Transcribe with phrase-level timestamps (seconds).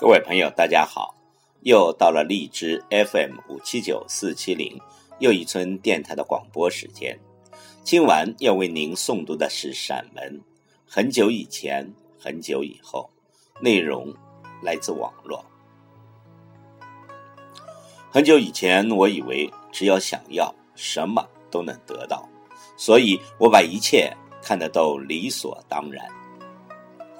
[0.00, 1.12] 各位朋友，大家好！
[1.62, 4.80] 又到了荔枝 FM 五七九四七零
[5.18, 7.18] 又一村电台的广播时间。
[7.82, 10.38] 今晚要为您诵读的是散文
[10.86, 13.10] 《很久以前，很久以后》，
[13.60, 14.14] 内容
[14.62, 15.44] 来自网络。
[18.08, 22.24] 很久以前，我以为只要想要，什么都能得到，
[22.76, 26.08] 所以我把一切看得都理所当然。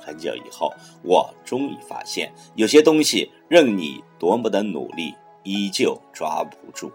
[0.08, 6.90] 很久以后，我终于发现，有些东西任你多么的努力，依旧抓不住。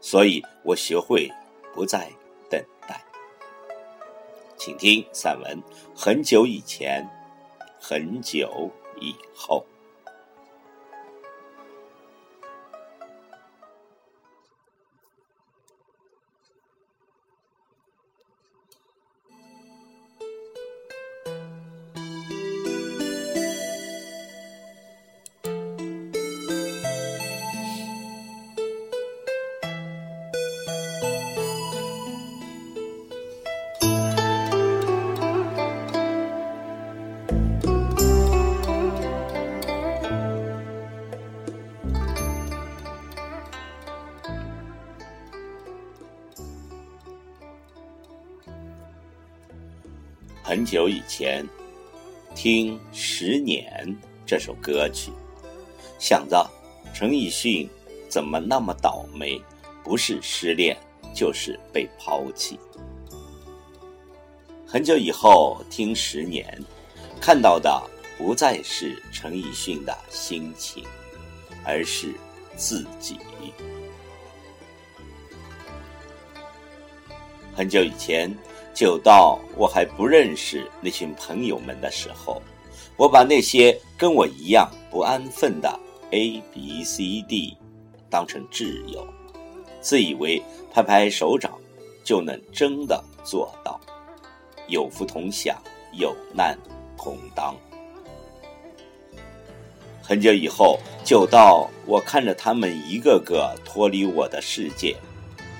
[0.00, 1.30] 所以我学会
[1.72, 2.10] 不再
[2.50, 3.00] 等待。
[4.56, 5.62] 请听散文
[5.94, 7.08] 《很久以前，
[7.80, 8.68] 很久
[9.00, 9.64] 以后》。
[50.48, 51.46] 很久以前，
[52.34, 53.70] 听《十年》
[54.24, 55.12] 这首歌曲，
[55.98, 56.50] 想着
[56.94, 57.68] 陈奕迅
[58.08, 59.38] 怎么那么倒霉，
[59.84, 60.74] 不是失恋
[61.14, 62.58] 就是被抛弃。
[64.66, 66.46] 很久以后听《十年》，
[67.20, 67.82] 看到的
[68.16, 70.82] 不再是陈奕迅的心情，
[71.62, 72.14] 而是
[72.56, 73.18] 自己。
[77.54, 78.34] 很久以前。
[78.78, 82.40] 久到我还不认识那群朋友们的时候，
[82.96, 85.68] 我把那些跟我一样不安分的
[86.12, 87.56] A、B、C、D
[88.08, 89.04] 当成挚友，
[89.80, 90.40] 自以为
[90.72, 91.58] 拍拍手掌
[92.04, 93.80] 就能真的做到
[94.68, 95.60] 有福同享、
[95.94, 96.56] 有难
[96.96, 97.56] 同当。
[100.00, 104.94] 很久以后，久到我看着他们一个个脱离我的世界，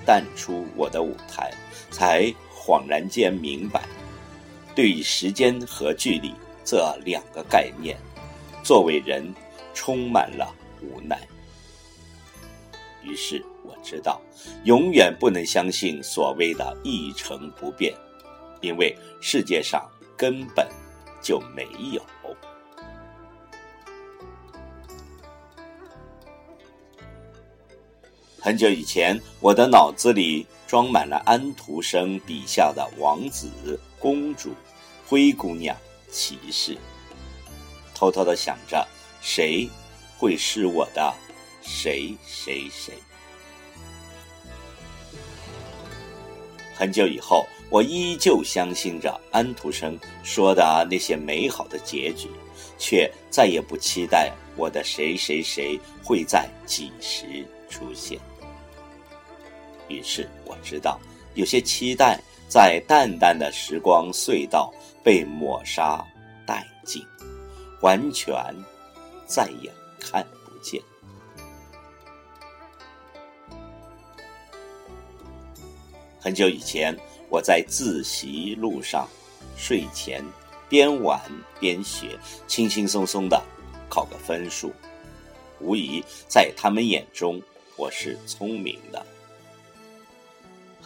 [0.06, 1.52] 淡出我的舞台，
[1.90, 2.32] 才。
[2.68, 3.82] 恍然间明白，
[4.76, 6.34] 对于时间和距离
[6.66, 7.96] 这两个概念，
[8.62, 9.24] 作为人
[9.72, 11.18] 充满了无奈。
[13.02, 14.20] 于是我知道，
[14.64, 17.94] 永远不能相信所谓的一成不变，
[18.60, 19.82] 因为世界上
[20.14, 20.68] 根本
[21.22, 22.02] 就没有。
[28.38, 30.46] 很久以前，我的脑子里。
[30.68, 34.52] 装满了安徒生笔下的王子、公主、
[35.06, 35.74] 灰姑娘、
[36.10, 36.76] 骑士，
[37.94, 38.86] 偷偷的想着
[39.22, 39.66] 谁
[40.18, 41.14] 会是我的
[41.62, 42.92] 谁谁谁。
[46.74, 52.28] 很久以后，我依旧相信着安徒生说的那些美好的结局，
[52.78, 58.20] 却再也不期待我的谁谁谁会在几时出现。
[59.88, 60.98] 于是我知道，
[61.34, 64.72] 有些期待在淡淡的时光隧道
[65.02, 66.04] 被抹杀
[66.46, 67.02] 殆尽，
[67.80, 68.34] 完全
[69.26, 70.80] 再也看不见。
[76.20, 76.94] 很久以前，
[77.30, 79.08] 我在自习路上，
[79.56, 80.22] 睡前
[80.68, 81.20] 边玩
[81.60, 83.42] 边学，轻轻松松的
[83.88, 84.72] 考个分数，
[85.60, 87.40] 无疑在他们眼中
[87.76, 89.06] 我是聪明的。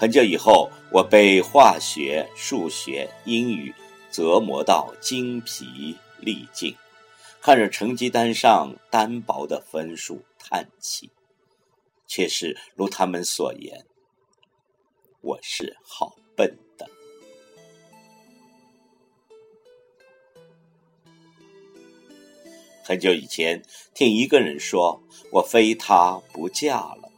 [0.03, 3.73] 很久以后，我被化学、数学、英语
[4.11, 6.75] 折磨到精疲力尽，
[7.41, 11.09] 看着成绩单上单薄的分数叹气，
[12.09, 13.87] 却是如他们所言，
[15.21, 16.91] 我是好笨的。
[22.83, 23.63] 很久以前，
[23.95, 25.01] 听一个人说
[25.31, 27.09] ：“我非他不嫁了。”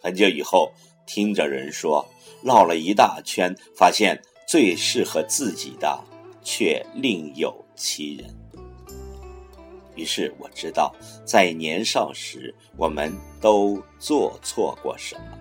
[0.00, 0.72] 很久以后。
[1.06, 2.06] 听着人说，
[2.42, 5.98] 绕了一大圈，发现最适合自己的
[6.42, 8.28] 却另有其人。
[9.94, 10.94] 于是我知道，
[11.24, 15.38] 在年少时，我们都做错过什么。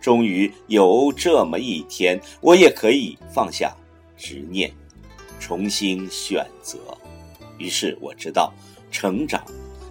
[0.00, 3.76] 终于有这么一天，我也可以放下
[4.16, 4.72] 执念，
[5.38, 6.78] 重新选择。
[7.58, 8.52] 于是我知道，
[8.90, 9.44] 成长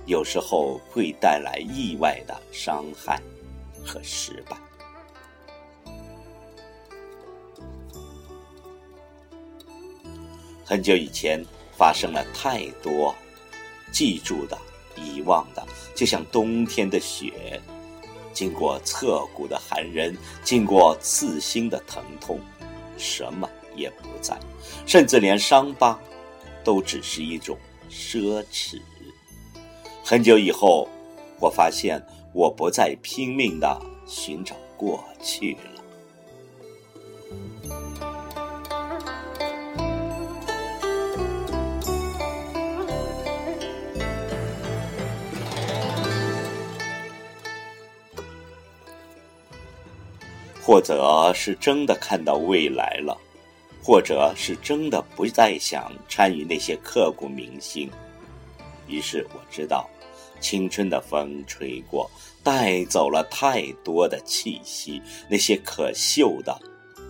[0.06, 3.22] 有时候会带来意外的伤害
[3.84, 4.58] 和失败。
[10.66, 11.46] 很久以前，
[11.78, 13.14] 发生了太多
[13.92, 14.58] 记住的、
[14.96, 15.64] 遗忘的，
[15.94, 17.62] 就像冬天的雪，
[18.34, 22.40] 经过彻骨的寒人，经过刺心的疼痛，
[22.98, 24.36] 什么也不在，
[24.88, 26.00] 甚至连伤疤，
[26.64, 27.56] 都只是一种
[27.88, 28.82] 奢侈。
[30.04, 30.90] 很久以后，
[31.40, 32.04] 我发现
[32.34, 35.82] 我不再拼命的寻找过去了。
[50.66, 53.16] 或者是真的看到未来了，
[53.84, 57.88] 或者是真的不再想参与那些刻骨铭心。
[58.88, 59.88] 于是我知道，
[60.40, 62.10] 青春的风吹过，
[62.44, 66.60] 带走了太多的气息，那些可嗅的、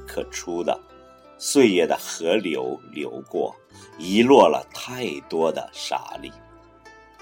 [0.06, 0.78] 可出的，
[1.38, 3.56] 岁月的河流流过，
[3.98, 6.30] 遗落了太多的沙粒，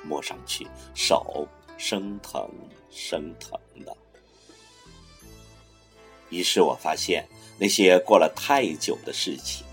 [0.04, 0.66] 摸上去
[0.96, 1.48] 手
[1.78, 2.50] 生疼
[2.90, 3.56] 生疼。
[6.34, 7.24] 于是我发现，
[7.60, 9.64] 那些过了太久的事情，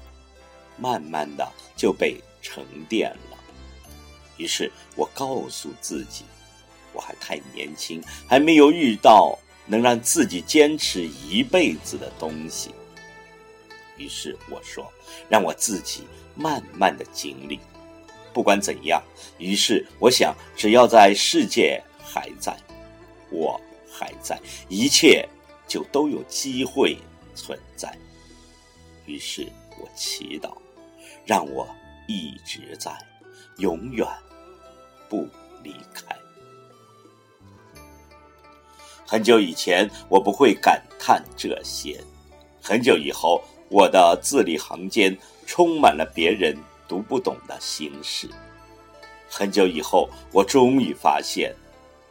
[0.77, 3.39] 慢慢的就被沉淀了。
[4.37, 6.23] 于是我告诉自己，
[6.93, 12.75] 我还太年轻，还没有遇到能让自己坚持一辈子的东西。
[13.97, 14.93] 于是我说，
[15.31, 16.03] 让我自己
[16.35, 17.59] 慢慢的经历，
[18.35, 19.03] 不管怎样。
[19.39, 22.55] 于是我想，只要在世界还在，
[23.31, 23.59] 我
[23.91, 25.27] 还在，一切。
[25.71, 26.99] 就都有机会
[27.37, 27.97] 存在。
[29.07, 29.47] 于是
[29.79, 30.53] 我祈祷，
[31.25, 31.65] 让我
[32.09, 32.91] 一直在，
[33.59, 34.05] 永远
[35.09, 35.29] 不
[35.63, 36.05] 离开。
[39.07, 42.01] 很久以前，我不会感叹这些；
[42.61, 46.57] 很久以后，我的字里行间充满了别人
[46.89, 48.29] 读不懂的心事；
[49.29, 51.55] 很久以后，我终于发现。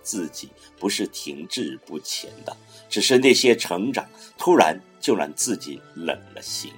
[0.10, 2.58] 自己不是停滞不前的，
[2.90, 4.10] 只是那些成长
[4.40, 6.74] 突然就让自己冷了心。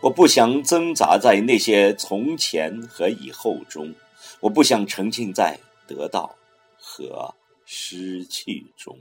[0.00, 3.94] 我不想挣扎在那些从前和以后中，
[4.40, 6.36] 我不想沉浸在得到
[6.76, 7.32] 和
[7.64, 8.98] 失去中。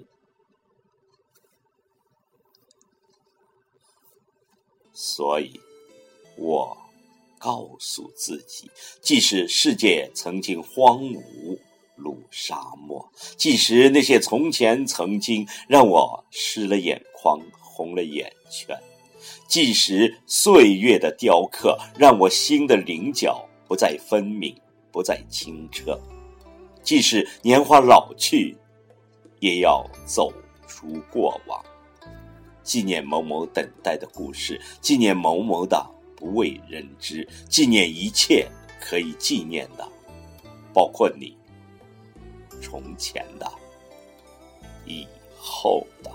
[4.94, 5.60] 所以，
[6.38, 6.78] 我
[7.40, 8.70] 告诉自己，
[9.02, 11.58] 即使世界曾经荒芜。
[11.96, 18.78] 路沙漠，即使那些从前曾经让我湿了眼眶、红了眼圈，
[19.48, 24.56] 即使岁月的雕刻让我心的棱角不再分明、
[24.92, 26.00] 不再清澈，
[26.84, 28.56] 即使年华老去，
[29.40, 30.32] 也要走
[30.68, 31.64] 出过往，
[32.62, 35.84] 纪念某某等待的故事，纪念某某的
[36.16, 38.48] 不为人知，纪念一切
[38.82, 39.88] 可以纪念的，
[40.74, 41.36] 包括你。
[42.66, 43.48] 从前的，
[44.88, 45.08] 以
[45.38, 46.10] 后的。